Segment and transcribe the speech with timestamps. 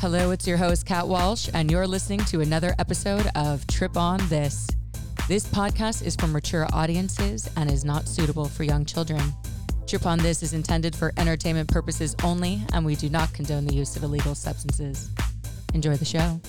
[0.00, 4.18] Hello, it's your host, Kat Walsh, and you're listening to another episode of Trip On
[4.30, 4.66] This.
[5.28, 9.20] This podcast is for mature audiences and is not suitable for young children.
[9.86, 13.74] Trip On This is intended for entertainment purposes only, and we do not condone the
[13.74, 15.10] use of illegal substances.
[15.74, 16.40] Enjoy the show.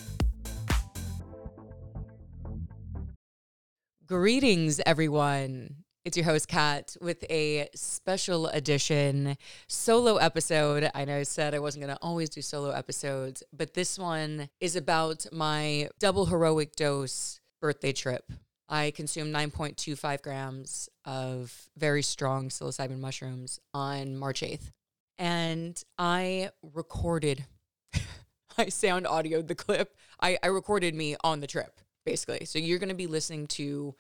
[4.07, 5.75] Greetings, everyone.
[6.03, 10.89] It's your host, Kat, with a special edition solo episode.
[10.95, 14.49] I know I said I wasn't going to always do solo episodes, but this one
[14.59, 18.31] is about my double heroic dose birthday trip.
[18.67, 24.71] I consumed 9.25 grams of very strong psilocybin mushrooms on March 8th.
[25.19, 27.45] And I recorded,
[28.57, 29.95] I sound audioed the clip.
[30.19, 32.45] I, I recorded me on the trip, basically.
[32.45, 33.93] So you're going to be listening to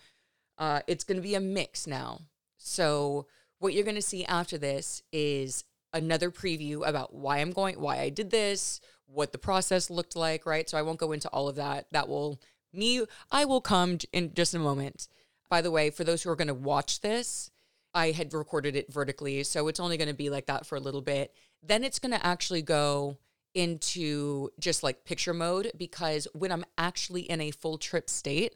[0.61, 2.19] uh, it's going to be a mix now.
[2.55, 3.25] So
[3.57, 7.99] what you're going to see after this is another preview about why I'm going, why
[7.99, 10.69] I did this, what the process looked like, right?
[10.69, 11.87] So I won't go into all of that.
[11.91, 12.39] That will
[12.71, 15.07] me I will come in just a moment.
[15.49, 17.49] By the way, for those who are going to watch this,
[17.95, 20.79] I had recorded it vertically, so it's only going to be like that for a
[20.79, 21.33] little bit.
[21.63, 23.17] Then it's going to actually go
[23.55, 28.55] into just like picture mode because when I'm actually in a full trip state,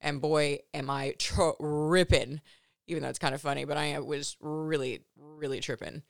[0.00, 2.40] and boy, am I tripping,
[2.86, 6.02] even though it's kind of funny, but I was really, really tripping.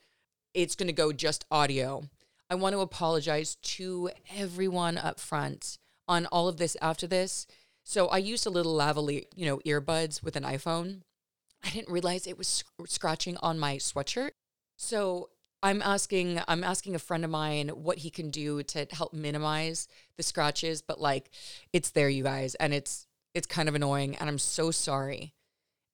[0.54, 2.04] It's going to go just audio.
[2.50, 7.46] I want to apologize to everyone up front on all of this after this.
[7.84, 11.02] So I used a little lavalier, you know, earbuds with an iPhone.
[11.64, 14.30] I didn't realize it was sc- scratching on my sweatshirt.
[14.76, 15.30] So
[15.62, 19.88] I'm asking I'm asking a friend of mine what he can do to help minimize
[20.16, 21.30] the scratches, but like
[21.72, 25.34] it's there you guys and it's it's kind of annoying and I'm so sorry.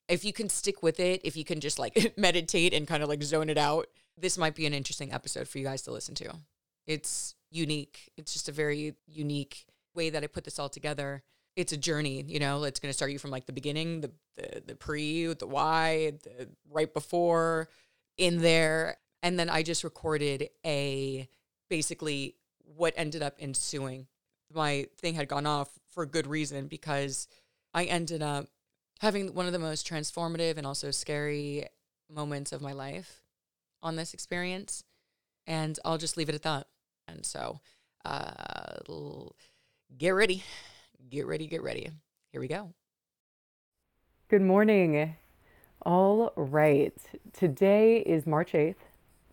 [0.09, 3.09] If you can stick with it, if you can just like meditate and kind of
[3.09, 6.15] like zone it out, this might be an interesting episode for you guys to listen
[6.17, 6.33] to.
[6.87, 8.11] It's unique.
[8.17, 11.23] It's just a very unique way that I put this all together.
[11.57, 14.11] It's a journey, you know, it's going to start you from like the beginning, the
[14.37, 17.69] the, the pre, the why, the right before,
[18.19, 18.97] in there.
[19.23, 21.29] And then I just recorded a
[21.71, 22.35] basically
[22.77, 24.07] what ended up ensuing.
[24.53, 27.29] My thing had gone off for a good reason because
[27.73, 28.47] I ended up
[29.01, 31.67] having one of the most transformative and also scary
[32.11, 33.23] moments of my life
[33.83, 34.85] on this experience.
[35.47, 36.67] And I'll just leave it at that.
[37.07, 37.61] And so,
[38.05, 38.79] uh,
[39.97, 40.43] get ready,
[41.11, 41.91] get ready, get ready.
[42.33, 42.73] Here we go.
[44.29, 45.17] Good morning.
[45.83, 46.95] All right.
[47.33, 48.77] Today is March 8th,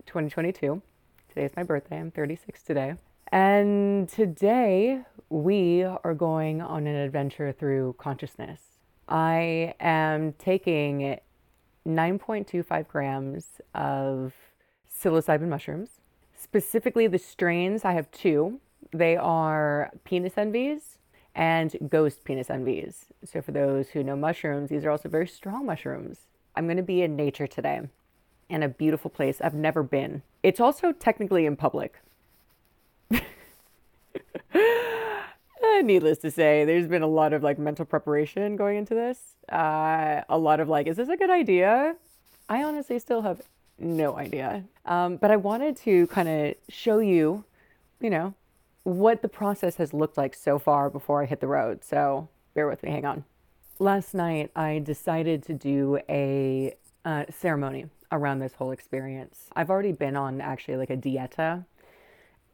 [0.06, 0.82] 2022.
[1.28, 1.98] Today is my birthday.
[1.98, 2.94] I'm 36 today.
[3.32, 5.00] And today
[5.30, 8.60] we are going on an adventure through consciousness.
[9.08, 11.18] I am taking
[11.88, 14.34] 9.25 grams of
[14.94, 16.02] psilocybin mushrooms.
[16.36, 18.60] Specifically, the strains, I have two.
[18.92, 20.98] They are penis envies
[21.34, 23.06] and ghost penis envies.
[23.24, 26.26] So, for those who know mushrooms, these are also very strong mushrooms.
[26.54, 27.80] I'm going to be in nature today
[28.50, 30.20] in a beautiful place I've never been.
[30.42, 31.94] It's also technically in public.
[35.82, 39.18] Needless to say, there's been a lot of like mental preparation going into this.
[39.50, 41.96] Uh, a lot of like, is this a good idea?
[42.48, 43.42] I honestly still have
[43.78, 44.64] no idea.
[44.84, 47.44] Um, but I wanted to kind of show you,
[48.00, 48.34] you know,
[48.84, 51.84] what the process has looked like so far before I hit the road.
[51.84, 53.24] So bear with me, hang on.
[53.78, 59.48] Last night, I decided to do a uh, ceremony around this whole experience.
[59.54, 61.64] I've already been on actually like a dieta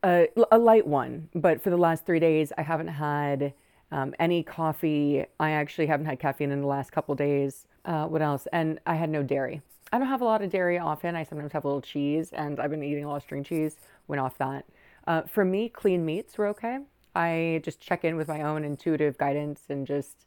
[0.03, 3.53] a, a light one, but for the last three days, I haven't had
[3.91, 5.25] um, any coffee.
[5.41, 7.67] I actually haven't had caffeine in the last couple days.
[7.85, 8.47] Uh, what else?
[8.53, 9.63] And I had no dairy.
[9.93, 11.17] I don't have a lot of dairy often.
[11.17, 13.77] I sometimes have a little cheese, and I've been eating a lot of string cheese.
[14.07, 14.67] Went off that.
[15.07, 16.81] Uh, for me, clean meats were okay.
[17.15, 20.27] I just check in with my own intuitive guidance and just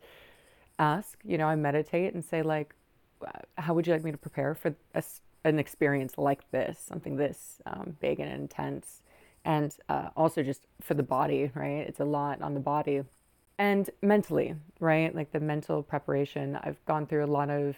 [0.80, 1.20] ask.
[1.24, 2.74] You know, I meditate and say like,
[3.58, 5.03] how would you like me to prepare for a,
[5.44, 9.01] an experience like this, something this um, big and intense?
[9.46, 11.85] And uh, also just for the body, right?
[11.88, 13.03] It's a lot on the body.
[13.58, 15.14] And mentally, right?
[15.14, 17.76] Like the mental preparation, I've gone through a lot of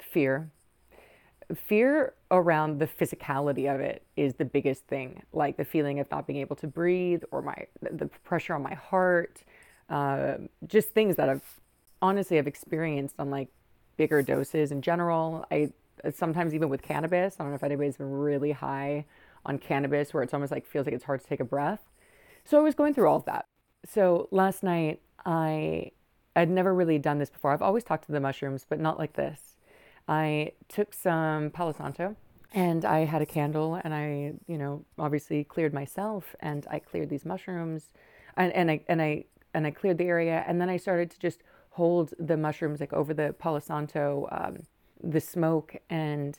[0.00, 0.50] fear.
[1.54, 6.26] Fear around the physicality of it is the biggest thing, like the feeling of not
[6.26, 9.42] being able to breathe or my the pressure on my heart,
[9.88, 10.34] uh,
[10.66, 11.60] just things that I've
[12.00, 13.48] honestly I've experienced on like
[13.96, 15.44] bigger doses in general.
[15.50, 15.72] I
[16.14, 17.36] sometimes even with cannabis.
[17.38, 19.04] I don't know if anybody's been really high
[19.44, 21.80] on cannabis where it's almost like feels like it's hard to take a breath.
[22.44, 23.46] So I was going through all of that.
[23.84, 25.92] So last night I
[26.36, 27.52] I'd never really done this before.
[27.52, 29.56] I've always talked to the mushrooms, but not like this.
[30.08, 32.16] I took some Palo Santo
[32.52, 37.08] And I had a candle and I, you know, obviously cleared myself and I cleared
[37.08, 37.92] these mushrooms
[38.36, 41.18] and, and I and I and I cleared the area and then I started to
[41.18, 44.66] just hold the mushrooms like over the Palo Santo, um,
[45.02, 46.38] the smoke and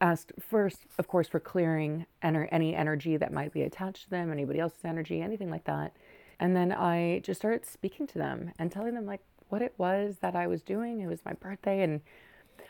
[0.00, 4.30] asked first, of course, for clearing ener- any energy that might be attached to them,
[4.30, 5.96] anybody else's energy, anything like that.
[6.40, 10.18] And then I just started speaking to them and telling them like what it was
[10.20, 11.00] that I was doing.
[11.00, 12.00] It was my birthday and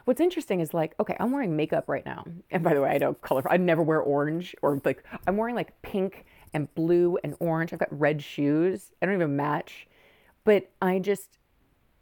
[0.04, 2.24] What's interesting is like, okay, I'm wearing makeup right now.
[2.50, 5.54] And by the way, I don't color, I never wear orange or like, I'm wearing
[5.54, 7.74] like pink and blue and orange.
[7.74, 8.90] I've got red shoes.
[9.02, 9.86] I don't even match.
[10.44, 11.38] But I just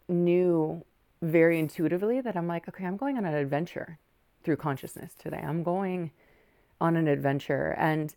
[0.09, 0.85] knew
[1.21, 3.99] very intuitively that I'm like, okay, I'm going on an adventure
[4.47, 5.45] through consciousness today.
[5.47, 6.13] I'm going
[6.81, 7.75] on an adventure.
[7.77, 8.15] And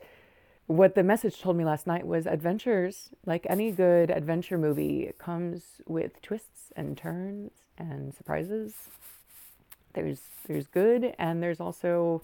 [0.67, 5.81] what the message told me last night was adventures, like any good adventure movie, comes
[5.87, 8.75] with twists and turns and surprises
[9.93, 12.21] there's there's good and there's also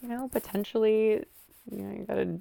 [0.00, 1.24] you know potentially
[1.70, 2.40] you know you got to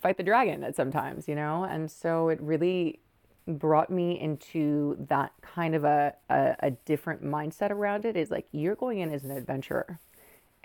[0.00, 3.00] fight the dragon at sometimes you know and so it really
[3.46, 8.46] brought me into that kind of a, a, a different mindset around it is like
[8.52, 9.98] you're going in as an adventurer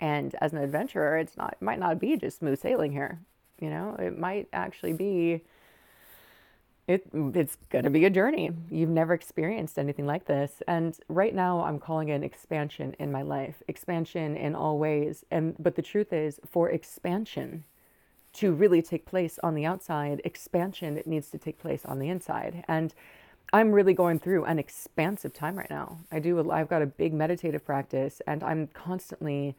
[0.00, 3.20] and as an adventurer it's not it might not be just smooth sailing here
[3.60, 5.42] you know it might actually be
[6.88, 8.50] it it's going to be a journey.
[8.70, 10.62] You've never experienced anything like this.
[10.68, 13.62] And right now I'm calling it expansion in my life.
[13.66, 15.24] Expansion in all ways.
[15.30, 17.64] And but the truth is for expansion
[18.34, 22.08] to really take place on the outside, expansion it needs to take place on the
[22.08, 22.64] inside.
[22.68, 22.94] And
[23.52, 25.98] I'm really going through an expansive time right now.
[26.12, 29.56] I do I've got a big meditative practice and I'm constantly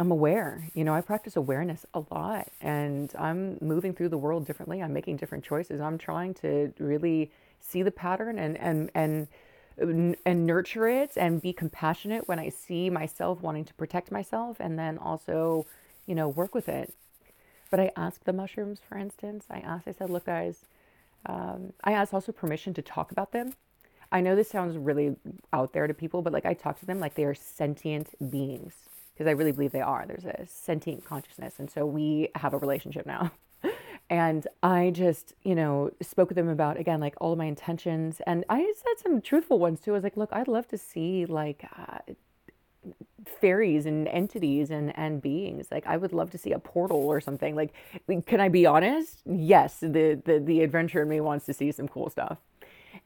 [0.00, 0.70] I'm aware.
[0.72, 4.82] You know, I practice awareness a lot and I'm moving through the world differently.
[4.82, 5.78] I'm making different choices.
[5.78, 7.30] I'm trying to really
[7.60, 9.28] see the pattern and and and
[10.24, 14.78] and nurture it and be compassionate when I see myself wanting to protect myself and
[14.78, 15.66] then also,
[16.06, 16.94] you know, work with it.
[17.70, 20.64] But I asked the mushrooms, for instance, I asked, I said, look, guys,
[21.26, 23.52] um, I asked also permission to talk about them.
[24.10, 25.16] I know this sounds really
[25.52, 28.88] out there to people, but like I talk to them like they are sentient beings
[29.20, 30.06] because I really believe they are.
[30.06, 31.56] There's a sentient consciousness.
[31.58, 33.30] And so we have a relationship now.
[34.10, 38.22] and I just, you know, spoke with them about, again, like all of my intentions.
[38.26, 39.90] And I said some truthful ones too.
[39.90, 41.98] I was like, look, I'd love to see like, uh,
[43.26, 47.20] fairies and entities and and beings like i would love to see a portal or
[47.20, 47.74] something like
[48.24, 51.86] can i be honest yes the the, the adventure in me wants to see some
[51.86, 52.38] cool stuff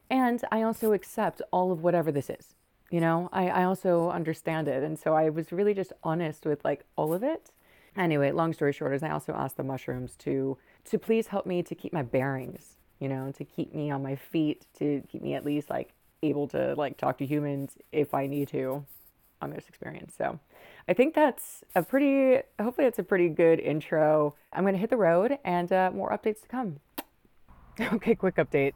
[0.08, 2.54] and i also accept all of whatever this is
[2.90, 3.28] you know?
[3.32, 4.82] I, I also understand it.
[4.82, 7.50] And so i was really just honest with like all of it.
[7.96, 11.62] Anyway long story short is i also asked the mushrooms to to please help me
[11.62, 15.34] to keep my bearings you know to keep me on my feet to keep me
[15.34, 15.92] at least like
[16.22, 18.84] able to like talk to humans if i need to
[19.44, 20.14] on this experience.
[20.16, 20.40] So
[20.88, 24.34] i think that's a pretty hopefully it's a pretty good intro.
[24.52, 26.80] I'm going to hit the road and uh, more updates to come.
[27.80, 28.74] Okay quick update.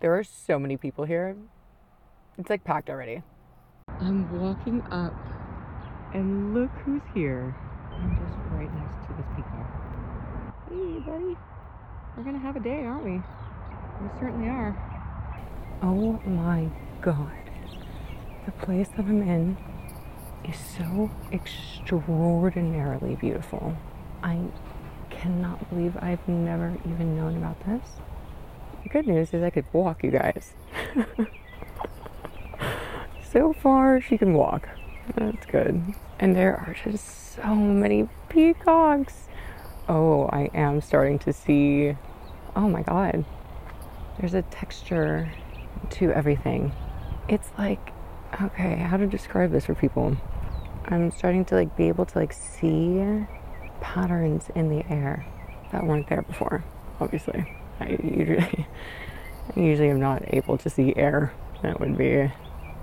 [0.00, 1.36] There are so many people here
[2.40, 3.22] it's like packed already
[4.00, 5.14] I'm walking up
[6.14, 7.54] and look who's here.
[7.92, 9.68] I'm just right next to this peacock.
[10.70, 11.36] Hey, buddy.
[12.16, 13.20] We're gonna have a day, aren't we?
[14.00, 14.74] We certainly are.
[15.82, 16.70] Oh my
[17.02, 17.30] god.
[18.46, 19.58] The place that I'm in
[20.48, 23.76] is so extraordinarily beautiful.
[24.22, 24.40] I
[25.10, 27.86] cannot believe I've never even known about this.
[28.82, 30.54] The good news is I could walk, you guys.
[33.32, 34.68] so far she can walk.
[35.14, 35.82] That's good.
[36.18, 39.28] And there are just so many peacocks.
[39.88, 41.96] Oh, I am starting to see.
[42.54, 43.24] Oh my god.
[44.18, 45.32] There's a texture
[45.90, 46.72] to everything.
[47.28, 47.92] It's like,
[48.40, 50.16] okay, how to describe this for people?
[50.86, 53.26] I'm starting to like be able to like see
[53.80, 55.24] patterns in the air
[55.72, 56.64] that weren't there before.
[57.00, 58.66] Obviously, I usually,
[59.56, 61.32] I usually am not able to see air.
[61.62, 62.30] That would be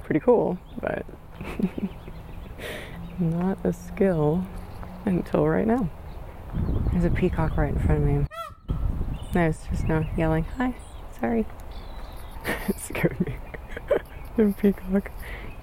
[0.07, 1.05] pretty cool, but
[3.19, 4.41] not a skill
[5.03, 5.89] until right now.
[6.93, 8.25] There's a peacock right in front of me.
[9.35, 10.73] I was just now yelling, Hi,
[11.19, 11.45] sorry.
[12.69, 13.35] it scared me.
[14.37, 15.11] the peacock.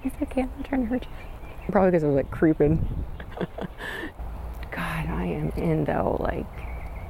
[0.03, 1.71] He's okay, I'm not trying to hurt you.
[1.71, 3.03] Probably because I was like creeping.
[4.69, 6.45] God, I am in though, like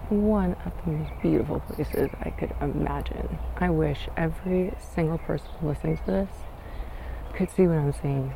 [0.09, 3.37] one of the most beautiful places I could imagine.
[3.57, 6.29] I wish every single person listening to this
[7.35, 8.33] could see what I'm saying.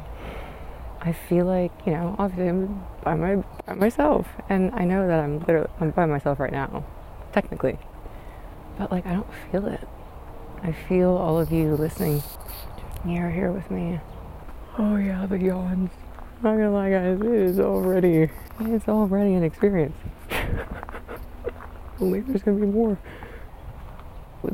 [1.01, 4.27] I feel like, you know, obviously I'm by, my, by myself.
[4.49, 6.85] And I know that I'm literally I'm by myself right now,
[7.31, 7.77] technically.
[8.77, 9.87] But like I don't feel it.
[10.61, 12.21] I feel all of you listening.
[13.05, 14.01] You're here with me.
[14.77, 15.91] Oh yeah, the yawns.
[16.37, 18.29] I'm not gonna lie guys, it is already
[18.61, 19.95] it's already an experience.
[21.99, 22.97] Only there's gonna be more.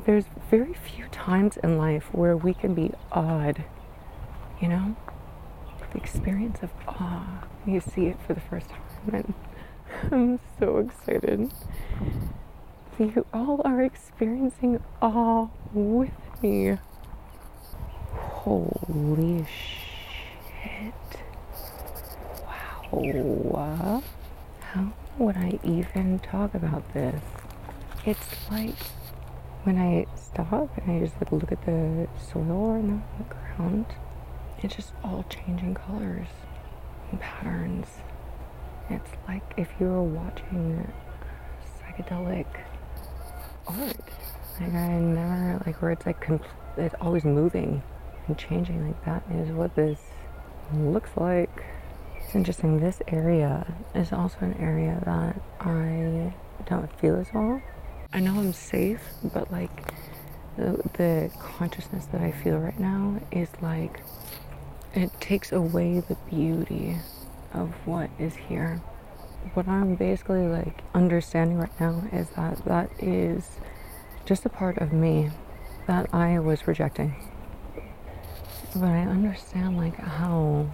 [0.06, 3.64] There's very few times in life where we can be awed,
[4.62, 4.96] you know?
[5.92, 7.44] The experience of awe.
[7.66, 8.82] You see it for the first time,
[9.14, 9.34] and
[10.12, 11.52] I'm so excited.
[13.00, 16.78] You all are experiencing awe with me.
[18.14, 20.94] Holy shit.
[22.92, 24.04] Wow.
[24.62, 27.22] How would I even talk about this?
[28.06, 28.76] It's like
[29.64, 33.86] when I stop and I just like look at the soil on the ground,
[34.66, 36.28] it's just all changing colors
[37.12, 37.86] and patterns.
[38.90, 40.92] It's like if you were watching
[41.80, 42.48] psychedelic
[43.68, 43.98] art.
[44.60, 47.84] Like I never like where it's like compl- it's always moving
[48.28, 48.88] and changing.
[48.88, 50.00] Like that is what this
[50.74, 51.64] looks like.
[52.18, 52.80] It's interesting.
[52.80, 56.34] This area is also an area that I
[56.66, 57.62] don't feel as well.
[58.14, 59.94] I know I'm safe, but like
[60.58, 64.00] the, the consciousness that I feel right now is like
[64.96, 66.98] it takes away the beauty
[67.54, 68.82] of what is here.
[69.54, 73.50] What I'm basically like understanding right now is that that is
[74.26, 75.30] just a part of me
[75.88, 77.16] that I was rejecting.
[78.74, 80.70] But I understand like how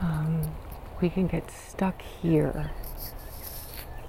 [0.00, 0.54] um,
[1.00, 2.70] we can get stuck here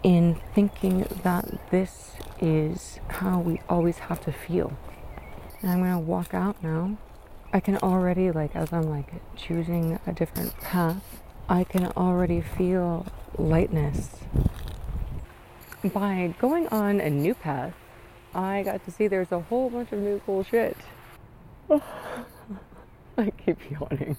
[0.03, 4.77] in thinking that this is how we always have to feel.
[5.61, 6.97] And I'm gonna walk out now.
[7.55, 13.05] I can already like as I'm like choosing a different path, I can already feel
[13.37, 14.09] lightness.
[15.81, 17.73] By going on a new path,
[18.33, 20.75] I got to see there's a whole bunch of new cool shit.
[21.71, 24.17] I keep yawning.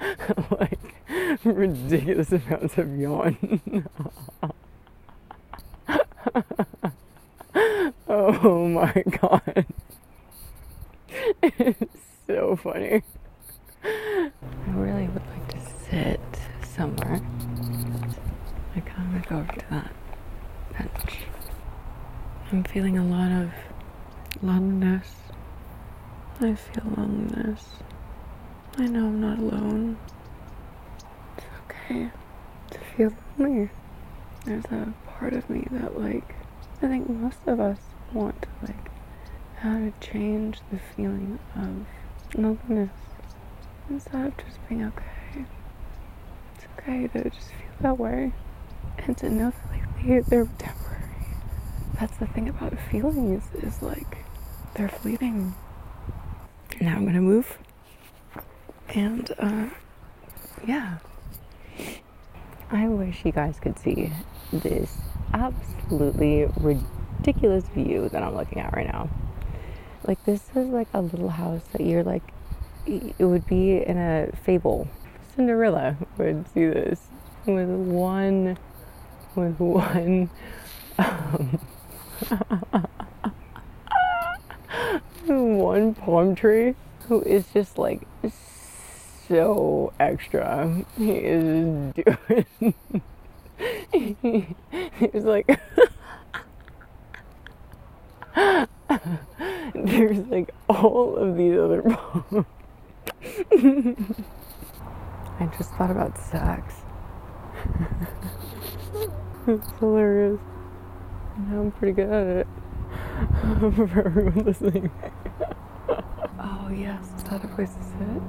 [0.58, 0.94] like
[1.44, 3.36] ridiculous amounts of yawn.
[8.08, 9.66] oh my god.
[12.26, 13.02] So funny.
[13.84, 14.30] I
[14.68, 15.60] really would like to
[15.90, 16.20] sit
[16.62, 17.20] somewhere.
[18.76, 19.92] I kind of go over to that
[20.72, 21.18] bench.
[22.52, 23.50] I'm feeling a lot of
[24.40, 25.08] loneliness.
[26.40, 27.64] I feel loneliness.
[28.78, 29.98] I know I'm not alone.
[31.36, 32.10] It's okay
[32.70, 33.70] to feel lonely.
[34.44, 36.36] There's a part of me that, like,
[36.80, 37.78] I think most of us
[38.12, 38.90] want to, like,
[39.56, 41.86] how to change the feeling of
[42.34, 42.90] loneliness
[43.90, 45.44] instead of just being okay.
[46.56, 48.32] It's okay to just feel that way
[48.98, 51.02] and to know that, like, they, they're temporary.
[51.98, 54.18] That's the thing about feelings is like
[54.74, 55.54] they're fleeting.
[56.80, 57.58] Now I'm gonna move.
[58.88, 59.68] And uh
[60.66, 60.98] yeah.
[62.70, 64.10] I wish you guys could see
[64.52, 64.96] this
[65.34, 69.10] absolutely ridiculous view that I'm looking at right now.
[70.06, 72.32] Like this is like a little house that you're like
[72.86, 74.88] it would be in a fable.
[75.34, 77.00] Cinderella would see this
[77.46, 78.58] with one
[79.34, 80.30] with one
[80.98, 81.58] um,
[85.26, 86.74] one palm tree
[87.08, 88.02] who is just like
[89.28, 90.84] so extra.
[90.98, 92.74] He is doing.
[93.92, 94.56] he,
[94.98, 95.60] he's like.
[99.74, 102.46] There's like all of these other palms.
[105.40, 106.74] I just thought about sex.
[109.46, 110.40] it's hilarious.
[111.36, 112.46] And I'm pretty good at it.
[113.60, 114.90] For everyone listening.
[116.38, 118.22] oh yes, is that a place to sit?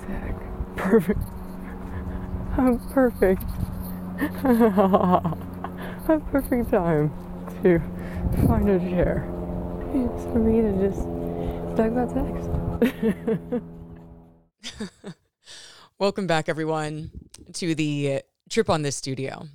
[0.00, 0.34] Sick.
[0.76, 1.20] Perfect.
[2.56, 3.42] I'm perfect.
[6.08, 7.10] a perfect time
[7.62, 7.80] to
[8.46, 9.33] find a chair.
[9.96, 11.02] It's for me to just
[11.76, 12.28] talk about sex.
[16.00, 17.12] Welcome back, everyone,
[17.52, 19.46] to the trip on this studio.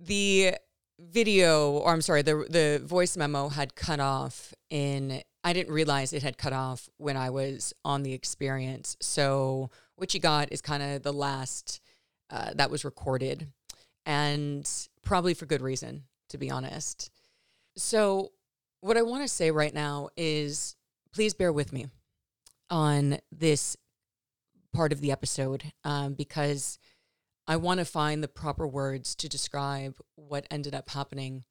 [0.00, 0.54] The
[0.98, 5.20] video, or I'm sorry, the the voice memo had cut off in.
[5.44, 8.96] I didn't realize it had cut off when I was on the experience.
[9.02, 11.82] So what you got is kind of the last
[12.30, 13.48] uh, that was recorded,
[14.06, 14.66] and
[15.02, 17.10] probably for good reason, to be honest.
[17.76, 18.32] So
[18.80, 20.76] what I want to say right now is,
[21.12, 21.86] please bear with me
[22.70, 23.76] on this
[24.72, 26.78] part of the episode um, because
[27.46, 31.44] I want to find the proper words to describe what ended up happening,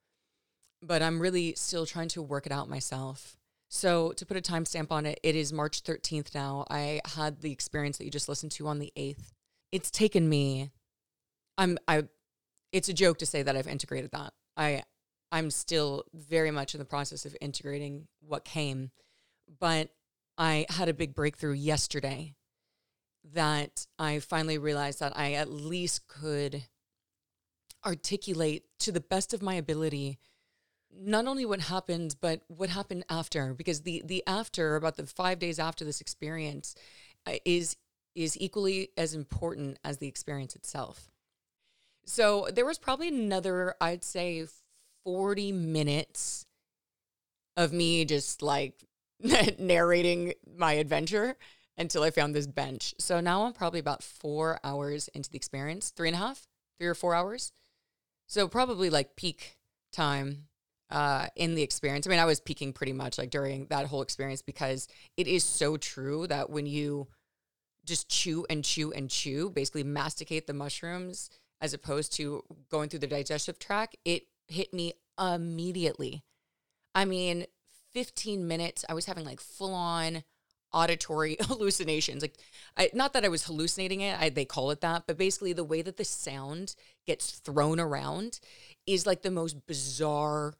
[0.81, 3.37] but I'm really still trying to work it out myself.
[3.67, 6.65] So, to put a timestamp on it, it is March 13th now.
[6.69, 9.31] I had the experience that you just listened to on the 8th.
[9.71, 10.71] It's taken me
[11.57, 12.03] I'm I
[12.71, 14.33] it's a joke to say that I've integrated that.
[14.57, 14.83] I
[15.31, 18.91] I'm still very much in the process of integrating what came,
[19.59, 19.89] but
[20.37, 22.35] I had a big breakthrough yesterday
[23.33, 26.63] that I finally realized that I at least could
[27.85, 30.17] articulate to the best of my ability
[30.97, 35.39] not only what happened but what happened after because the the after about the 5
[35.39, 36.73] days after this experience
[37.27, 37.75] uh, is
[38.15, 41.11] is equally as important as the experience itself.
[42.05, 44.45] So there was probably another I'd say
[45.05, 46.45] 40 minutes
[47.55, 48.83] of me just like
[49.59, 51.37] narrating my adventure
[51.77, 52.93] until I found this bench.
[52.99, 56.47] So now I'm probably about four hours into the experience, three and a half,
[56.79, 57.53] three or four hours.
[58.27, 59.57] So probably like peak
[59.93, 60.47] time
[60.89, 62.07] uh, in the experience.
[62.07, 65.43] I mean, I was peaking pretty much like during that whole experience because it is
[65.43, 67.07] so true that when you
[67.85, 71.29] just chew and chew and chew, basically masticate the mushrooms
[71.61, 76.23] as opposed to going through the digestive tract, it hit me immediately.
[76.93, 77.45] I mean,
[77.93, 80.23] 15 minutes, I was having like full on
[80.73, 82.21] auditory hallucinations.
[82.21, 82.35] Like,
[82.77, 85.63] I, not that I was hallucinating it, I, they call it that, but basically the
[85.63, 86.75] way that the sound
[87.07, 88.39] gets thrown around
[88.85, 90.55] is like the most bizarre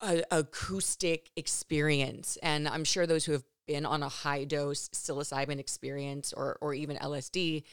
[0.00, 2.38] uh, acoustic experience.
[2.42, 6.72] And I'm sure those who have been on a high dose psilocybin experience or, or
[6.74, 7.64] even LSD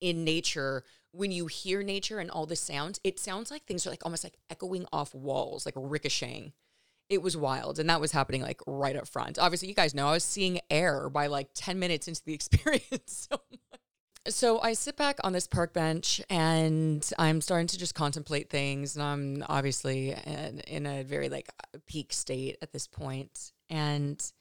[0.00, 3.90] in nature, when you hear nature and all the sounds, it sounds like things are
[3.90, 6.52] like almost like echoing off walls, like ricocheting.
[7.08, 9.38] It was wild and that was happening like right up front.
[9.38, 13.28] Obviously you guys know i was seeing air by like 10 minutes into the experience
[13.30, 13.40] so,
[14.28, 18.96] so i sit back on this park bench and i'm starting to just contemplate things
[18.96, 21.50] and i'm obviously in, in a very like
[21.86, 24.32] peak state at this point and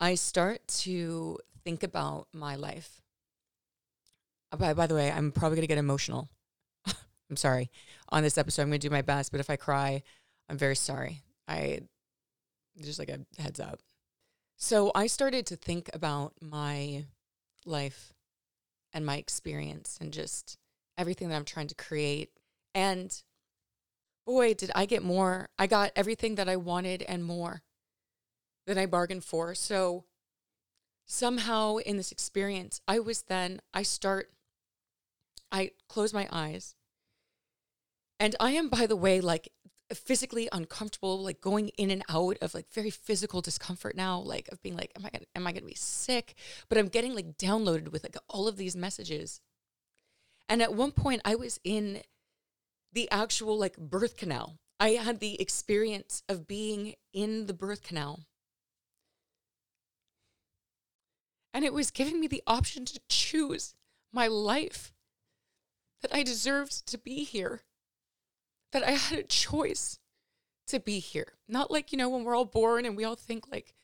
[0.00, 3.01] i start to think about my life
[4.52, 6.28] Uh, by, by the way i'm probably going to get emotional
[6.86, 7.70] i'm sorry
[8.10, 10.02] on this episode i'm going to do my best but if i cry
[10.48, 11.80] i'm very sorry I
[12.80, 13.80] just like a heads up.
[14.56, 17.06] So I started to think about my
[17.66, 18.14] life
[18.92, 20.56] and my experience and just
[20.96, 22.30] everything that I'm trying to create.
[22.74, 23.14] And
[24.26, 25.48] boy, did I get more.
[25.58, 27.62] I got everything that I wanted and more
[28.66, 29.54] than I bargained for.
[29.54, 30.04] So
[31.06, 34.30] somehow in this experience, I was then, I start,
[35.52, 36.74] I close my eyes.
[38.18, 39.52] And I am, by the way, like
[39.92, 44.62] physically uncomfortable, like going in and out of like very physical discomfort now, like of
[44.62, 46.34] being like, am I gonna, am I gonna be sick?
[46.68, 49.40] But I'm getting like downloaded with like all of these messages.
[50.48, 52.02] And at one point, I was in
[52.92, 54.58] the actual like birth canal.
[54.80, 58.20] I had the experience of being in the birth canal.
[61.54, 63.74] And it was giving me the option to choose
[64.12, 64.92] my life,
[66.02, 67.62] that I deserved to be here
[68.72, 69.98] that I had a choice
[70.66, 71.34] to be here.
[71.48, 73.74] Not like, you know, when we're all born and we all think like,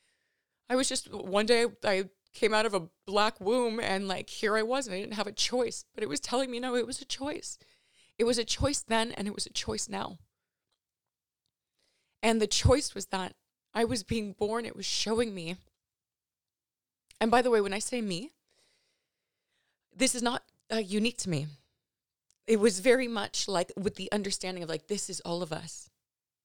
[0.69, 4.57] I was just one day I came out of a black womb and like here
[4.57, 5.85] I was and I didn't have a choice.
[5.95, 7.59] But it was telling me, no, it was a choice.
[8.19, 10.19] It was a choice then and it was a choice now.
[12.23, 13.35] And the choice was that
[13.75, 15.57] I was being born, it was showing me.
[17.21, 18.33] And by the way, when I say me,
[19.95, 21.47] this is not uh, unique to me
[22.49, 25.91] it was very much like with the understanding of like this is all of us.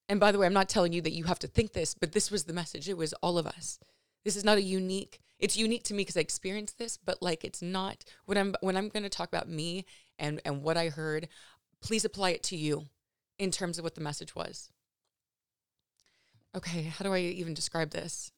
[0.09, 2.11] And by the way i'm not telling you that you have to think this but
[2.11, 2.87] this was the message.
[2.87, 3.79] It was all of us.
[4.23, 7.43] This is not a unique it's unique to me because i experienced this but like
[7.43, 9.85] it's not when i'm when i'm going to talk about me
[10.19, 11.27] and and what i heard
[11.81, 12.87] please apply it to you
[13.39, 14.69] in terms of what the message was.
[16.55, 18.31] Okay how do i even describe this?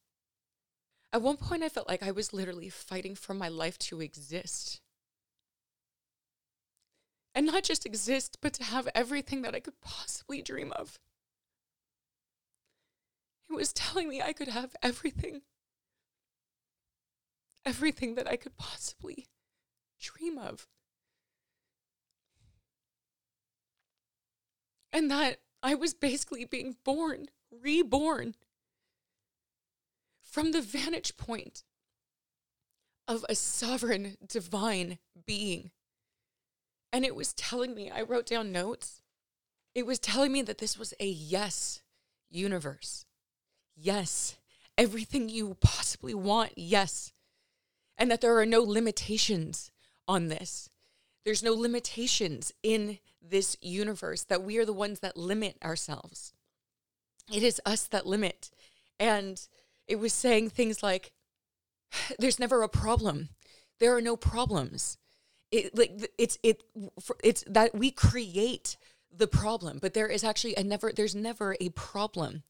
[1.12, 4.82] At one point i felt like i was literally fighting for my life to exist
[7.36, 10.98] and not just exist, but to have everything that I could possibly dream of.
[13.50, 15.42] It was telling me I could have everything.
[17.66, 19.28] Everything that I could possibly
[20.00, 20.68] dream of.
[24.94, 28.36] And that I was basically being born, reborn,
[30.22, 31.64] from the vantage point
[33.08, 35.72] of a sovereign divine being
[36.92, 39.02] and it was telling me, I wrote down notes.
[39.74, 41.82] It was telling me that this was a yes
[42.30, 43.06] universe.
[43.76, 44.38] Yes.
[44.78, 46.54] Everything you possibly want.
[46.56, 47.12] Yes.
[47.98, 49.72] And that there are no limitations
[50.08, 50.70] on this.
[51.24, 56.34] There's no limitations in this universe, that we are the ones that limit ourselves.
[57.34, 58.52] It is us that limit.
[59.00, 59.42] And
[59.88, 61.12] it was saying things like,
[62.20, 63.30] there's never a problem.
[63.80, 64.98] There are no problems
[65.56, 66.64] it like it's it
[67.24, 68.78] it's that we create
[69.16, 72.44] the problem, but there is actually a never there's never a problem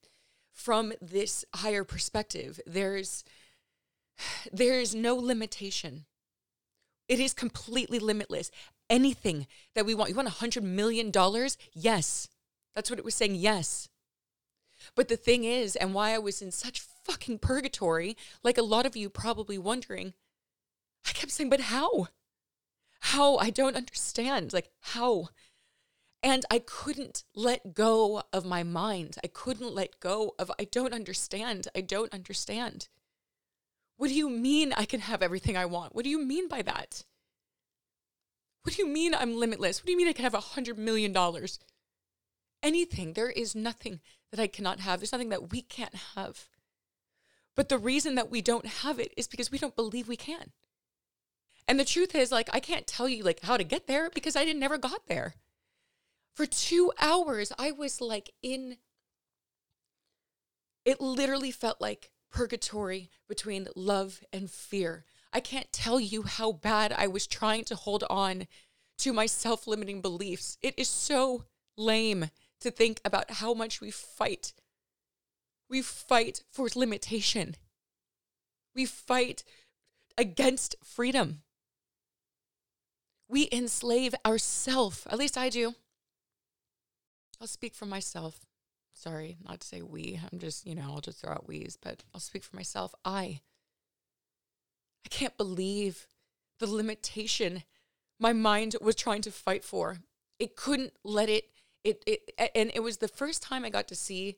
[0.52, 2.60] from this higher perspective.
[2.66, 3.24] There's
[4.52, 6.06] there's no limitation.
[7.08, 8.50] It is completely limitless.
[8.90, 10.10] Anything that we want.
[10.10, 11.58] You want a hundred million dollars?
[11.74, 12.30] Yes.
[12.74, 13.36] That's what it was saying.
[13.36, 13.90] Yes.
[14.96, 18.86] But the thing is, and why I was in such fucking purgatory, like a lot
[18.86, 20.14] of you probably wondering,
[21.08, 22.08] I kept saying, but how?
[23.00, 23.38] How?
[23.38, 24.54] I don't understand.
[24.54, 25.30] Like, how?
[26.24, 29.18] And I couldn't let go of my mind.
[29.24, 31.68] I couldn't let go of, I don't understand.
[31.76, 32.88] I don't understand.
[33.98, 35.96] What do you mean I can have everything I want?
[35.96, 37.04] What do you mean by that?
[38.64, 39.82] What do you mean I'm limitless?
[39.82, 41.60] What do you mean I can have a hundred million dollars?
[42.64, 43.14] Anything.
[43.14, 44.00] There is nothing
[44.32, 45.00] that I cannot have.
[45.00, 46.48] There's nothing that we can't have.
[47.56, 50.52] But the reason that we don't have it is because we don't believe we can.
[51.68, 54.36] And the truth is, like, I can't tell you like how to get there because
[54.36, 55.36] I didn't never got there
[56.36, 58.78] for two hours, I was like in,
[60.84, 65.06] it literally felt like purgatory between love and fear.
[65.32, 68.48] I can't tell you how bad I was trying to hold on
[69.00, 70.58] to my self limiting beliefs.
[70.62, 71.46] It is so
[71.78, 74.54] lame to think about how much we fight.
[75.70, 77.56] We fight for limitation.
[78.76, 79.44] We fight
[80.18, 81.44] against freedom.
[83.28, 85.06] We enslave ourselves.
[85.10, 85.76] At least I do.
[87.42, 88.46] I'll speak for myself.
[88.94, 90.20] Sorry, not to say we.
[90.32, 92.94] I'm just, you know, I'll just throw out we's, but I'll speak for myself.
[93.04, 93.42] I
[95.06, 96.08] I can't believe
[96.60, 97.64] the limitation
[98.20, 99.98] my mind was trying to fight for.
[100.40, 101.46] It couldn't let it
[101.84, 104.38] it it and it was the first time I got to see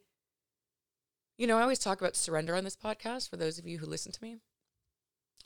[1.38, 3.86] you know, I always talk about surrender on this podcast for those of you who
[3.86, 4.38] listen to me.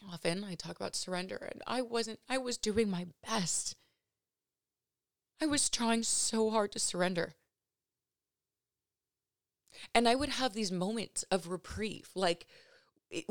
[0.09, 3.75] Often I talk about surrender and I wasn't I was doing my best.
[5.41, 7.33] I was trying so hard to surrender.
[9.95, 12.09] And I would have these moments of reprieve.
[12.13, 12.45] Like,
[13.09, 13.25] it,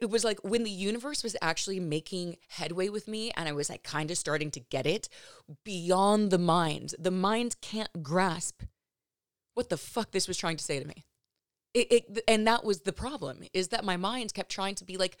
[0.00, 3.68] it, was like when the universe was actually making headway with me and I was
[3.68, 5.10] like kind of starting to get it
[5.62, 6.94] beyond the mind.
[6.98, 8.62] The mind can't grasp
[9.52, 11.04] what the fuck this was trying to say to me.
[11.74, 14.96] It, it, and that was the problem is that my mind kept trying to be
[14.96, 15.18] like,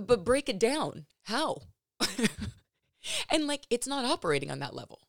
[0.00, 1.06] but break it down.
[1.24, 1.62] How?
[3.30, 5.00] and like, it's not operating on that level.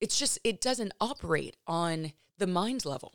[0.00, 3.14] It's just, it doesn't operate on the mind level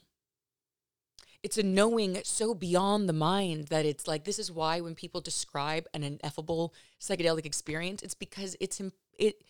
[1.41, 5.21] it's a knowing so beyond the mind that it's like this is why when people
[5.21, 8.81] describe an ineffable psychedelic experience it's because it's
[9.17, 9.43] it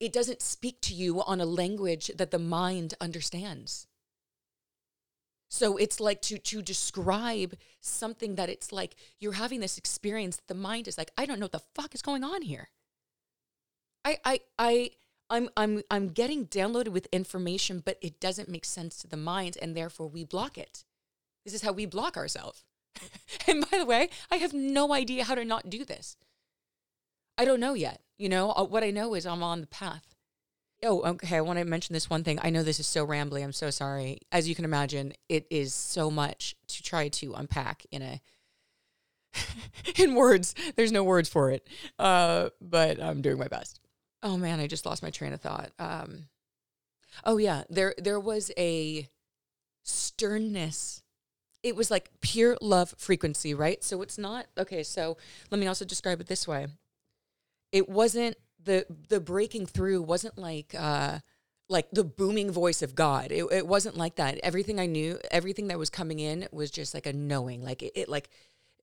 [0.00, 3.86] it doesn't speak to you on a language that the mind understands
[5.48, 10.54] so it's like to to describe something that it's like you're having this experience the
[10.54, 12.68] mind is like i don't know what the fuck is going on here
[14.04, 14.90] i i i
[15.30, 19.58] I'm I'm I'm getting downloaded with information, but it doesn't make sense to the mind,
[19.60, 20.84] and therefore we block it.
[21.44, 22.64] This is how we block ourselves.
[23.46, 26.16] and by the way, I have no idea how to not do this.
[27.36, 28.02] I don't know yet.
[28.16, 30.14] You know, uh, what I know is I'm on the path.
[30.84, 31.36] Oh, okay.
[31.36, 32.38] I want to mention this one thing.
[32.42, 33.42] I know this is so rambly.
[33.42, 34.20] I'm so sorry.
[34.30, 38.20] As you can imagine, it is so much to try to unpack in a
[39.96, 40.54] in words.
[40.76, 41.68] There's no words for it.
[41.98, 43.80] Uh, but I'm doing my best.
[44.22, 45.70] Oh man, I just lost my train of thought.
[45.78, 46.28] Um,
[47.24, 49.08] oh yeah, there there was a
[49.84, 51.02] sternness
[51.62, 53.82] it was like pure love frequency, right?
[53.82, 54.82] So it's not okay.
[54.82, 55.16] So
[55.50, 56.68] let me also describe it this way.
[57.72, 61.18] It wasn't the the breaking through wasn't like uh
[61.68, 63.30] like the booming voice of God.
[63.30, 64.38] It, it wasn't like that.
[64.42, 67.62] Everything I knew, everything that was coming in was just like a knowing.
[67.62, 68.30] Like it, it like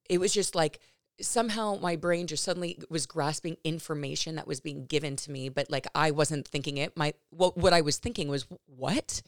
[0.09, 0.79] it was just like
[1.21, 5.69] somehow my brain just suddenly was grasping information that was being given to me, but
[5.71, 6.95] like I wasn't thinking it.
[6.95, 9.21] My what what I was thinking was what?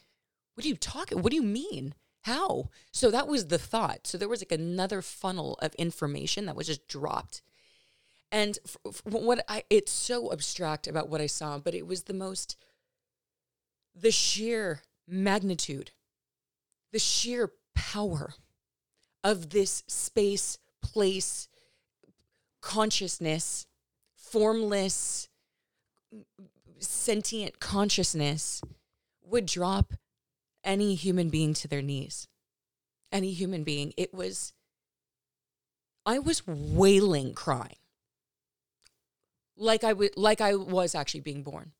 [0.53, 1.21] What are you talking?
[1.21, 1.93] What do you mean?
[2.21, 2.69] How?
[2.91, 4.05] So that was the thought.
[4.05, 7.41] So there was like another funnel of information that was just dropped.
[8.31, 8.59] And
[9.03, 12.57] what I, it's so abstract about what I saw, but it was the most,
[13.95, 15.91] the sheer magnitude,
[16.91, 18.33] the sheer power
[19.23, 21.47] of this space, place,
[22.61, 23.65] consciousness,
[24.15, 25.29] formless,
[26.79, 28.61] sentient consciousness
[29.23, 29.93] would drop
[30.63, 32.27] any human being to their knees.
[33.11, 33.93] Any human being.
[33.95, 34.53] It was,
[36.05, 37.77] I was wailing crying.
[39.57, 41.73] Like I like I was actually being born.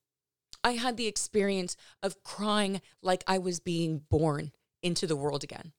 [0.63, 5.73] I had the experience of crying like I was being born into the world again.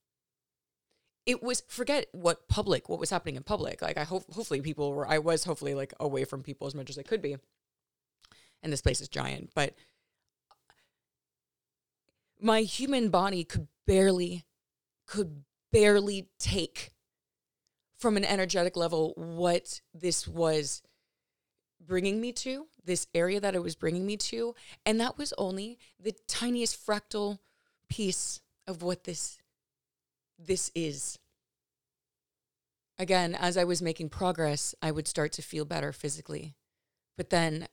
[1.27, 3.83] It was forget what public, what was happening in public.
[3.83, 5.07] Like I hope, hopefully people were.
[5.07, 7.37] I was hopefully like away from people as much as I could be.
[8.63, 9.75] and this place is giant, but
[12.41, 14.45] my human body could barely,
[15.07, 16.91] could barely take
[17.99, 20.83] from an energetic level what this was
[21.81, 24.55] bringing me to, this area that it was bringing me to.
[24.85, 27.39] And that was only the tiniest fractal
[27.89, 29.39] piece of what this
[30.39, 31.19] this is.
[32.99, 36.55] Again, as I was making progress, I would start to feel better physically.
[37.17, 37.69] But then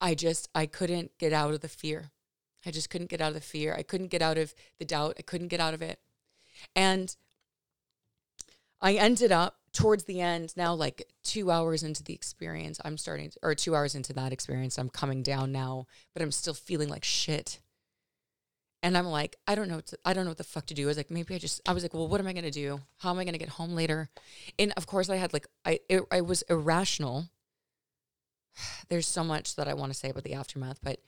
[0.00, 2.10] I just I couldn't get out of the fear.
[2.64, 3.74] I just couldn't get out of the fear.
[3.74, 5.16] I couldn't get out of the doubt.
[5.18, 5.98] I couldn't get out of it.
[6.74, 7.14] And
[8.80, 13.30] I ended up towards the end, now like two hours into the experience, I'm starting,
[13.30, 16.88] to, or two hours into that experience, I'm coming down now, but I'm still feeling
[16.88, 17.60] like shit.
[18.82, 20.84] And I'm like, I don't know, to, I don't know what the fuck to do.
[20.84, 22.80] I was like, maybe I just, I was like, well, what am I gonna do?
[22.98, 24.08] How am I gonna get home later?
[24.58, 27.28] And of course, I had like, I, it, I was irrational.
[28.88, 31.00] There's so much that I want to say about the aftermath, but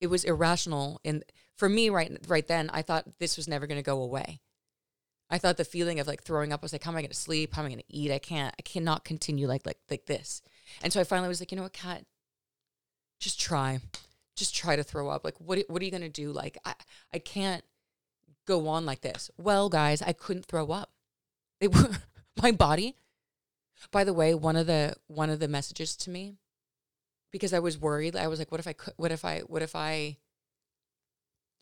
[0.00, 1.00] it was irrational.
[1.04, 1.22] And
[1.56, 4.40] for me, right, right then, I thought this was never gonna go away.
[5.32, 7.16] I thought the feeling of like throwing up was like, how am I going to
[7.16, 7.54] sleep?
[7.54, 8.12] How am I going to eat?
[8.12, 10.42] I can't, I cannot continue like, like, like this.
[10.82, 12.04] And so I finally was like, you know what, Kat,
[13.18, 13.80] just try,
[14.36, 15.24] just try to throw up.
[15.24, 16.32] Like, what, what are you going to do?
[16.32, 16.74] Like, I,
[17.14, 17.64] I can't
[18.46, 19.30] go on like this.
[19.38, 20.90] Well, guys, I couldn't throw up.
[21.62, 21.74] It,
[22.42, 22.96] my body,
[23.90, 26.34] by the way, one of the, one of the messages to me,
[27.30, 29.62] because I was worried, I was like, what if I could, what if I, what
[29.62, 30.18] if I,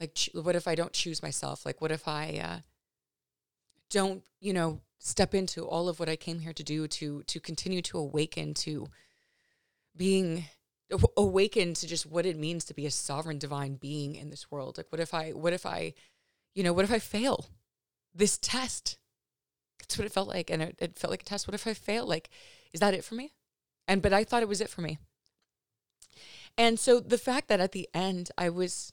[0.00, 1.64] like, what if I don't choose myself?
[1.64, 2.58] Like, what if I, uh,
[3.90, 7.40] don't, you know, step into all of what I came here to do to to
[7.40, 8.86] continue to awaken to
[9.96, 10.44] being
[11.16, 14.76] awakened to just what it means to be a sovereign divine being in this world.
[14.76, 15.94] Like what if I what if I,
[16.54, 17.46] you know, what if I fail
[18.14, 18.98] this test?
[19.78, 20.50] That's what it felt like.
[20.50, 21.48] And it, it felt like a test.
[21.48, 22.06] What if I fail?
[22.06, 22.30] Like,
[22.72, 23.32] is that it for me?
[23.88, 24.98] And but I thought it was it for me.
[26.58, 28.92] And so the fact that at the end I was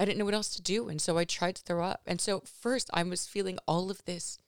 [0.00, 0.88] I didn't know what else to do.
[0.88, 2.00] And so I tried to throw up.
[2.06, 4.38] And so first I was feeling all of this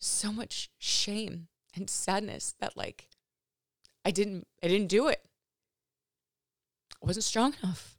[0.00, 3.06] so much shame and sadness that like
[4.04, 5.22] I didn't I didn't do it.
[7.00, 7.98] I wasn't strong enough.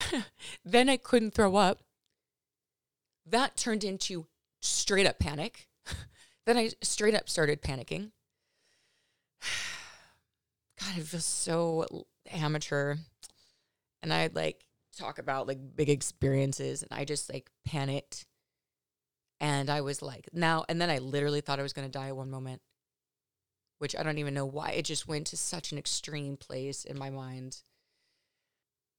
[0.64, 1.80] then I couldn't throw up.
[3.26, 4.28] That turned into
[4.62, 5.68] straight up panic.
[6.46, 8.12] then I straight up started panicking.
[10.80, 12.96] God, it feels so amateur.
[14.02, 14.64] And I like
[14.96, 18.26] talk about like big experiences and I just like panicked.
[19.40, 22.08] And I was like, now, and then I literally thought I was going to die
[22.08, 22.62] at one moment,
[23.78, 24.70] which I don't even know why.
[24.70, 27.62] It just went to such an extreme place in my mind.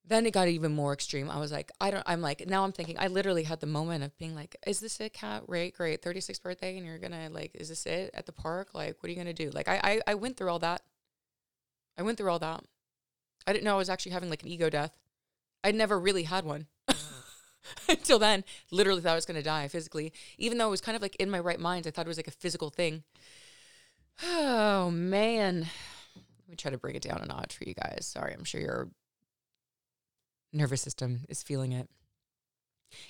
[0.05, 1.29] Then it got even more extreme.
[1.29, 4.03] I was like, I don't, I'm like, now I'm thinking, I literally had the moment
[4.03, 5.43] of being like, is this it, Kat?
[5.47, 8.73] Right, great, 36th birthday, and you're gonna, like, is this it at the park?
[8.73, 9.49] Like, what are you gonna do?
[9.51, 10.81] Like, I, I, I went through all that.
[11.97, 12.65] I went through all that.
[13.47, 14.97] I didn't know I was actually having like an ego death.
[15.63, 16.67] I'd never really had one.
[17.89, 20.13] Until then, literally thought I was going to die physically.
[20.37, 22.17] Even though it was kind of like in my right mind, I thought it was
[22.17, 23.03] like a physical thing.
[24.23, 25.67] Oh, man.
[26.15, 28.05] Let me try to bring it down a notch for you guys.
[28.05, 28.89] Sorry, I'm sure your
[30.51, 31.89] nervous system is feeling it.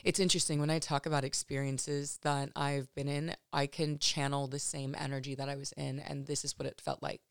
[0.04, 4.60] It's interesting when I talk about experiences that I've been in, I can channel the
[4.60, 6.00] same energy that I was in.
[6.00, 7.22] And this is what it felt like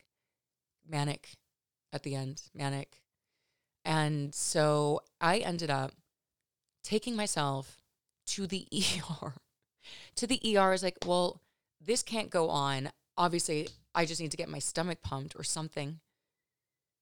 [0.86, 1.30] manic
[1.92, 3.01] at the end, manic,
[3.84, 5.92] and so I ended up
[6.82, 7.82] taking myself
[8.26, 8.66] to the
[9.22, 9.34] ER.
[10.16, 11.40] to the ER is like, well,
[11.80, 12.90] this can't go on.
[13.16, 16.00] Obviously, I just need to get my stomach pumped or something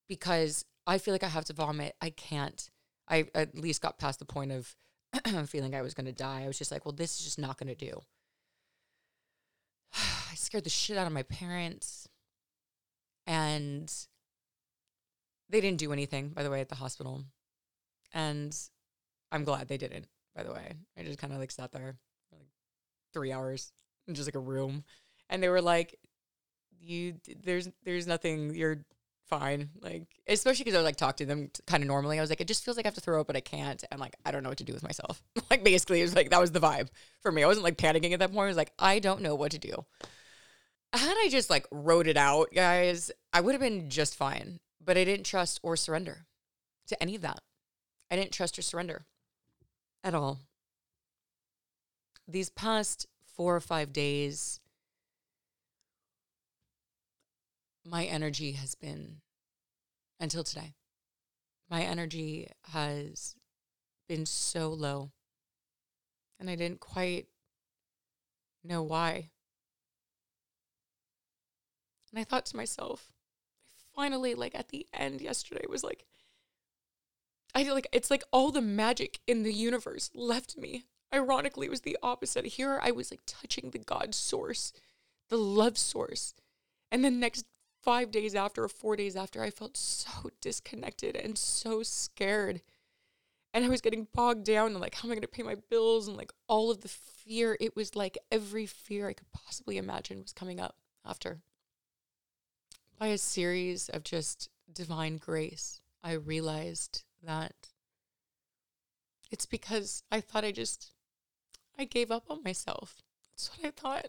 [0.08, 1.94] because I feel like I have to vomit.
[2.00, 2.68] I can't.
[3.08, 4.74] I at least got past the point of
[5.48, 6.42] feeling I was going to die.
[6.44, 8.00] I was just like, well, this is just not going to do.
[9.94, 12.08] I scared the shit out of my parents.
[13.26, 13.92] And
[15.50, 17.22] they didn't do anything, by the way, at the hospital.
[18.12, 18.56] And
[19.32, 20.72] I'm glad they didn't, by the way.
[20.98, 21.96] I just kind of like sat there
[22.28, 22.48] for like
[23.12, 23.72] three hours
[24.08, 24.84] in just like a room.
[25.28, 25.96] And they were like,
[26.80, 28.84] you, there's, there's nothing, you're
[29.30, 29.70] fine.
[29.80, 32.18] Like, especially because I was like talk to them kind of normally.
[32.18, 33.82] I was like, it just feels like I have to throw up, but I can't.
[33.90, 35.22] And like, I don't know what to do with myself.
[35.50, 36.88] like, basically, it was like, that was the vibe
[37.20, 37.42] for me.
[37.42, 38.44] I wasn't like panicking at that point.
[38.44, 39.84] I was like, I don't know what to do.
[40.92, 44.58] Had I just like wrote it out, guys, I would have been just fine.
[44.82, 46.26] But I didn't trust or surrender
[46.86, 47.40] to any of that.
[48.10, 49.04] I didn't trust or surrender
[50.02, 50.40] at all.
[52.26, 54.60] These past four or five days,
[57.84, 59.16] my energy has been,
[60.18, 60.74] until today,
[61.70, 63.36] my energy has
[64.08, 65.10] been so low.
[66.38, 67.26] And I didn't quite
[68.64, 69.30] know why.
[72.10, 73.12] And I thought to myself,
[74.00, 76.06] finally, like at the end yesterday, was like,
[77.54, 80.84] I feel like it's like all the magic in the universe left me.
[81.12, 82.46] Ironically, it was the opposite.
[82.46, 84.72] Here I was like touching the God source,
[85.28, 86.34] the love source.
[86.90, 87.44] And the next
[87.82, 92.62] five days after or four days after, I felt so disconnected and so scared.
[93.52, 95.56] And I was getting bogged down and like, how am I going to pay my
[95.68, 96.08] bills?
[96.08, 97.58] And like all of the fear.
[97.60, 101.40] It was like every fear I could possibly imagine was coming up after.
[103.00, 107.54] By a series of just divine grace, I realized that
[109.30, 110.92] it's because I thought I just,
[111.78, 113.00] I gave up on myself.
[113.32, 114.08] That's what I thought.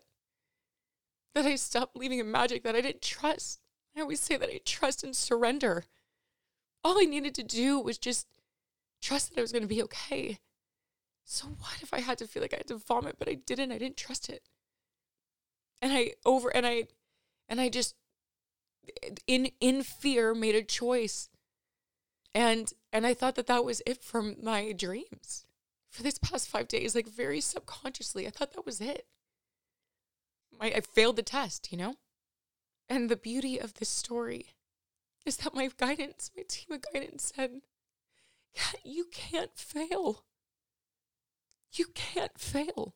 [1.34, 3.62] That I stopped believing in magic, that I didn't trust.
[3.96, 5.86] I always say that I trust and surrender.
[6.84, 8.28] All I needed to do was just
[9.02, 10.40] trust that I was going to be okay.
[11.24, 13.72] So what if I had to feel like I had to vomit, but I didn't?
[13.72, 14.44] I didn't trust it.
[15.82, 16.88] And I over and I
[17.48, 17.96] and I just
[19.28, 21.30] in in fear made a choice.
[22.34, 25.46] And and I thought that that was it from my dreams
[25.90, 28.26] for this past 5 days like very subconsciously.
[28.26, 29.06] I thought that was it.
[30.60, 31.96] I, I failed the test, you know?
[32.88, 34.48] And the beauty of this story
[35.26, 37.62] is that my guidance, my team of guidance said,
[38.84, 40.24] you can't fail.
[41.74, 42.96] You can't fail.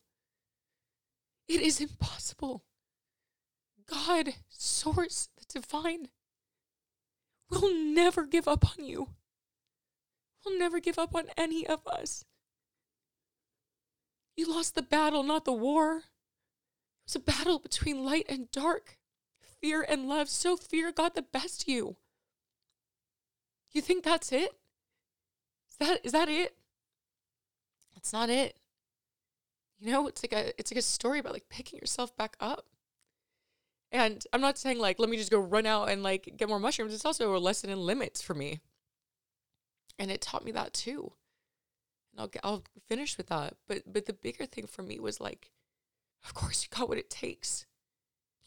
[1.48, 2.64] It is impossible.
[3.88, 5.30] God, source,
[7.50, 9.10] will never give up on you.
[10.46, 12.26] We'll never give up on any of us.
[14.36, 15.98] You lost the battle, not the war.
[15.98, 16.04] It
[17.08, 18.98] was a battle between light and dark
[19.62, 20.30] fear and love.
[20.30, 21.96] So fear got the best of you.
[23.72, 24.52] You think that's it?
[25.72, 26.56] Is that is that it?
[27.94, 28.56] That's not it.
[29.80, 32.66] You know, it's like a it's like a story about like picking yourself back up.
[33.96, 36.60] And I'm not saying like let me just go run out and like get more
[36.60, 36.94] mushrooms.
[36.94, 38.60] It's also a lesson in limits for me.
[39.98, 41.14] And it taught me that too.
[42.12, 43.56] And I'll get, I'll finish with that.
[43.68, 45.52] But but the bigger thing for me was like,
[46.26, 47.66] of course you got what it takes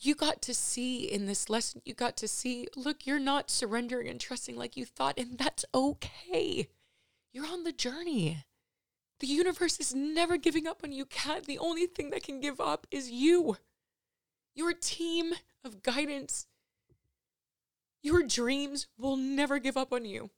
[0.00, 4.08] you got to see in this lesson, you got to see, look, you're not surrendering
[4.08, 6.68] and trusting like you thought, and that's okay.
[7.32, 8.44] You're on the journey.
[9.20, 11.46] The universe is never giving up on you, Kat.
[11.46, 13.56] The only thing that can give up is you.
[14.54, 15.34] Your team
[15.64, 16.46] of guidance,
[18.02, 20.30] your dreams will never give up on you.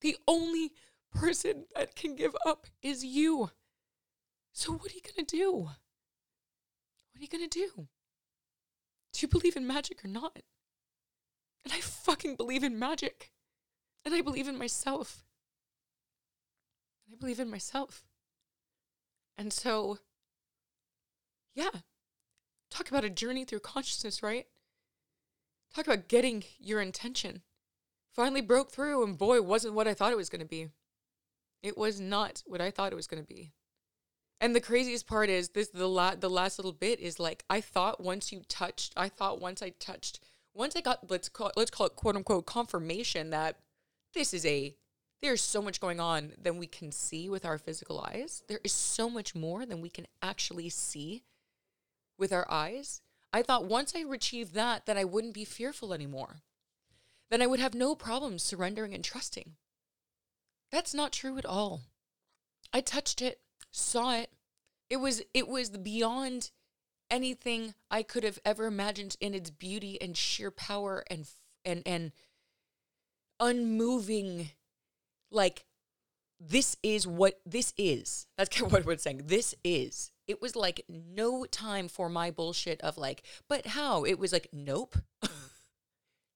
[0.00, 0.72] The only
[1.14, 3.50] person that can give up is you.
[4.52, 5.52] So, what are you going to do?
[5.52, 7.88] What are you going to do?
[9.12, 10.38] Do you believe in magic or not?
[11.64, 13.32] And I fucking believe in magic.
[14.04, 15.24] And I believe in myself.
[17.06, 18.04] And I believe in myself.
[19.36, 19.98] And so,
[21.54, 21.70] yeah,
[22.70, 24.46] talk about a journey through consciousness, right?
[25.74, 27.42] Talk about getting your intention.
[28.12, 30.68] Finally broke through, and boy, wasn't what I thought it was going to be.
[31.62, 33.52] It was not what I thought it was going to be.
[34.40, 37.60] And the craziest part is this the la- the last little bit is like I
[37.60, 40.20] thought once you touched, I thought once I touched,
[40.54, 43.58] once I got let's call let's call it quote unquote confirmation that
[44.14, 44.74] this is a
[45.20, 48.42] there's so much going on than we can see with our physical eyes.
[48.48, 51.22] There is so much more than we can actually see
[52.20, 53.00] with our eyes.
[53.32, 56.42] I thought once I achieved that, then I wouldn't be fearful anymore.
[57.30, 59.52] Then I would have no problem surrendering and trusting.
[60.70, 61.82] That's not true at all.
[62.72, 64.30] I touched it saw it.
[64.88, 66.50] It was it was beyond
[67.10, 71.28] anything I could have ever imagined in its beauty and sheer power and
[71.64, 72.12] and and
[73.38, 74.50] unmoving
[75.30, 75.64] like
[76.38, 78.26] this is what this is.
[78.36, 79.22] That's kind of what we're saying.
[79.26, 80.12] This is.
[80.26, 84.04] It was like no time for my bullshit of like, but how?
[84.04, 84.96] It was like, nope.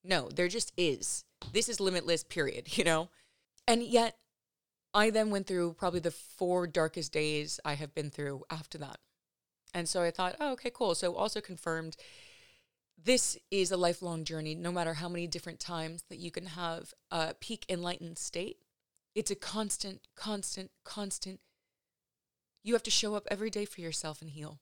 [0.04, 1.24] no, there just is.
[1.52, 3.08] This is limitless, period, you know?
[3.66, 4.16] And yet
[4.92, 8.98] I then went through probably the four darkest days I have been through after that.
[9.74, 10.94] And so I thought, oh, okay, cool.
[10.94, 11.96] So also confirmed
[13.02, 16.94] this is a lifelong journey, no matter how many different times that you can have
[17.10, 18.58] a peak enlightened state.
[19.14, 21.40] It's a constant, constant, constant.
[22.64, 24.58] You have to show up every day for yourself and heal.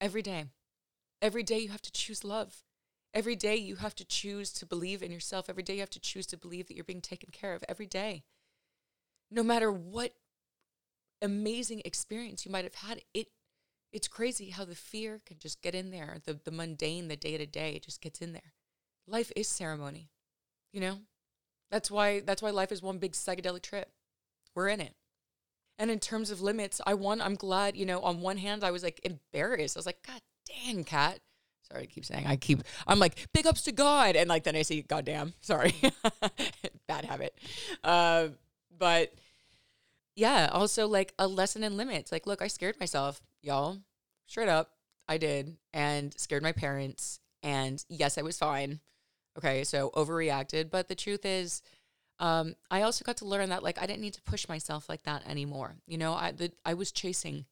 [0.00, 0.46] Every day.
[1.22, 2.64] Every day you have to choose love.
[3.14, 5.48] Every day you have to choose to believe in yourself.
[5.48, 7.64] Every day you have to choose to believe that you're being taken care of.
[7.68, 8.24] Every day
[9.34, 10.12] no matter what
[11.20, 13.28] amazing experience you might have had, it
[13.92, 16.18] it's crazy how the fear can just get in there.
[16.24, 18.52] The the mundane, the day to day just gets in there.
[19.06, 20.10] Life is ceremony.
[20.72, 20.98] You know?
[21.70, 23.90] That's why that's why life is one big psychedelic trip.
[24.54, 24.94] We're in it.
[25.78, 27.20] And in terms of limits, I won.
[27.20, 29.76] I'm glad, you know, on one hand, I was like embarrassed.
[29.76, 31.20] I was like, God dang, Kat.
[31.68, 34.16] Sorry, I keep saying I keep I'm like, big ups to God.
[34.16, 35.74] And like then I say, God damn, sorry.
[36.88, 37.38] Bad habit.
[37.82, 38.28] Uh,
[38.76, 39.14] but
[40.14, 42.12] yeah, also like a lesson in limits.
[42.12, 43.78] Like, look, I scared myself, y'all.
[44.26, 44.70] Straight up,
[45.08, 47.20] I did, and scared my parents.
[47.42, 48.80] And yes, I was fine.
[49.36, 50.70] Okay, so overreacted.
[50.70, 51.62] But the truth is,
[52.18, 55.02] um, I also got to learn that like I didn't need to push myself like
[55.04, 55.76] that anymore.
[55.86, 57.46] You know, I the, I was chasing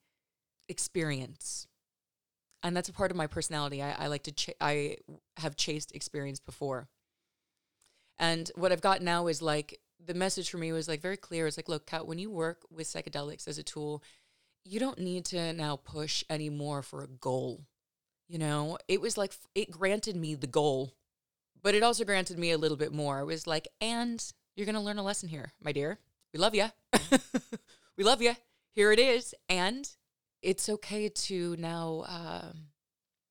[0.68, 1.66] experience,
[2.62, 3.82] and that's a part of my personality.
[3.82, 4.98] I, I like to ch- I
[5.38, 6.88] have chased experience before,
[8.18, 11.46] and what I've got now is like the message for me was like very clear.
[11.46, 14.02] It's like, look, Kat, when you work with psychedelics as a tool,
[14.64, 17.66] you don't need to now push anymore for a goal.
[18.28, 20.94] You know, it was like it granted me the goal,
[21.62, 23.20] but it also granted me a little bit more.
[23.20, 24.24] It was like, and
[24.56, 25.98] you're going to learn a lesson here, my dear.
[26.32, 26.66] We love you.
[27.96, 28.34] we love you.
[28.74, 29.34] Here it is.
[29.48, 29.88] And
[30.40, 32.68] it's okay to now, um,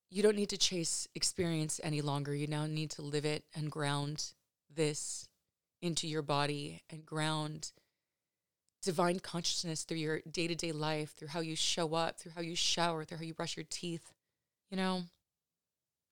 [0.10, 2.36] you don't need to chase experience any longer.
[2.36, 4.34] You now need to live it and ground
[4.74, 5.28] this
[5.82, 7.72] into your body and ground
[8.82, 12.42] divine consciousness through your day to day life, through how you show up, through how
[12.42, 14.12] you shower, through how you brush your teeth.
[14.70, 15.04] You know,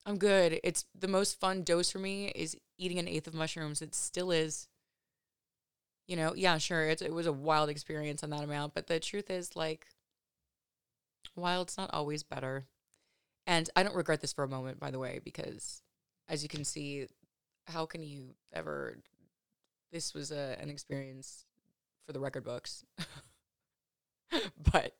[0.06, 0.60] I'm good.
[0.64, 3.82] It's the most fun dose for me is eating an eighth of mushrooms.
[3.82, 4.68] It still is.
[6.10, 6.88] You know, yeah, sure.
[6.88, 9.86] It, it was a wild experience on that amount, but the truth is, like,
[11.36, 12.66] wild's not always better.
[13.46, 15.84] And I don't regret this for a moment, by the way, because
[16.28, 17.06] as you can see,
[17.68, 18.98] how can you ever?
[19.92, 21.46] This was a, an experience
[22.08, 22.84] for the record books.
[24.72, 24.96] but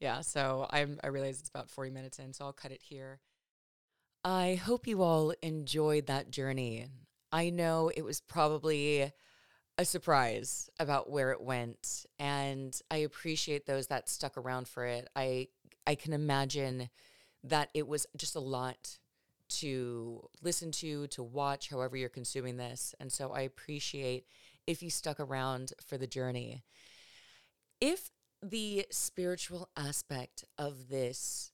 [0.00, 3.20] yeah, so I'm, I realize it's about 40 minutes in, so I'll cut it here.
[4.24, 6.88] I hope you all enjoyed that journey.
[7.30, 9.12] I know it was probably
[9.80, 15.08] a surprise about where it went, and I appreciate those that stuck around for it.
[15.16, 15.48] I
[15.86, 16.90] I can imagine
[17.44, 18.98] that it was just a lot
[19.48, 22.94] to listen to, to watch, however you're consuming this.
[23.00, 24.26] And so I appreciate
[24.66, 26.62] if you stuck around for the journey.
[27.80, 28.10] If
[28.42, 31.52] the spiritual aspect of this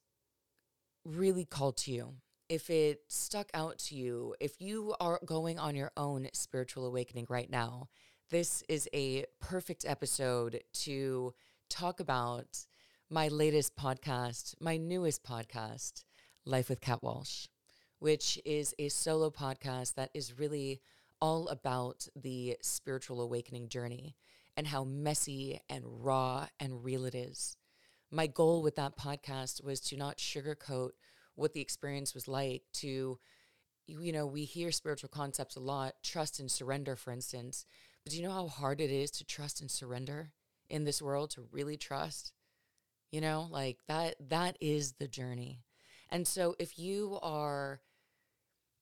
[1.04, 2.14] really called to you,
[2.48, 7.26] if it stuck out to you, if you are going on your own spiritual awakening
[7.28, 7.88] right now,
[8.30, 11.32] this is a perfect episode to
[11.70, 12.66] talk about
[13.08, 16.02] my latest podcast, my newest podcast,
[16.44, 17.46] Life with Kat Walsh,
[18.00, 20.80] which is a solo podcast that is really
[21.20, 24.16] all about the spiritual awakening journey
[24.56, 27.56] and how messy and raw and real it is.
[28.10, 30.90] My goal with that podcast was to not sugarcoat
[31.36, 33.20] what the experience was like, to,
[33.86, 37.66] you know, we hear spiritual concepts a lot, trust and surrender, for instance.
[38.08, 40.30] Do you know how hard it is to trust and surrender
[40.68, 42.32] in this world, to really trust?
[43.10, 45.64] You know, like that, that is the journey.
[46.10, 47.80] And so if you are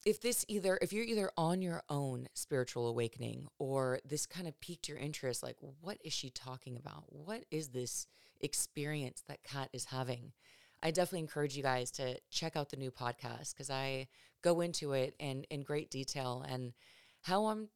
[0.05, 4.61] if this either if you're either on your own spiritual awakening or this kind of
[4.61, 8.07] piqued your interest like what is she talking about what is this
[8.41, 10.33] experience that kat is having
[10.83, 14.07] i definitely encourage you guys to check out the new podcast because i
[14.43, 16.75] go into it in in great detail and
[17.23, 17.69] how i'm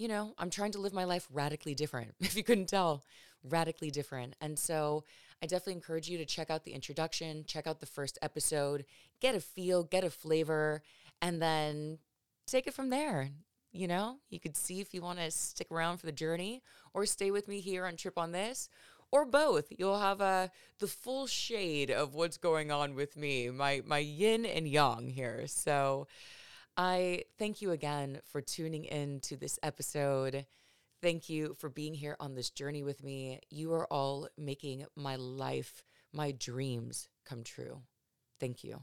[0.00, 3.04] you know i'm trying to live my life radically different if you couldn't tell
[3.44, 5.04] radically different and so
[5.42, 8.84] I definitely encourage you to check out the introduction, check out the first episode,
[9.20, 10.82] get a feel, get a flavor,
[11.22, 11.98] and then
[12.46, 13.30] take it from there.
[13.72, 17.06] You know, you could see if you want to stick around for the journey or
[17.06, 18.68] stay with me here on Trip on This
[19.12, 19.72] or both.
[19.78, 20.48] You'll have uh,
[20.78, 25.46] the full shade of what's going on with me, my my yin and yang here.
[25.46, 26.06] So
[26.82, 30.46] I thank you again for tuning in to this episode.
[31.02, 33.38] Thank you for being here on this journey with me.
[33.50, 37.82] You are all making my life, my dreams come true.
[38.40, 38.80] Thank you.